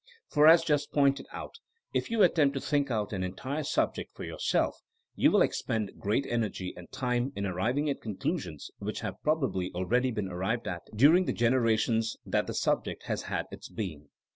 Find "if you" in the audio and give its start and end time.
1.93-2.23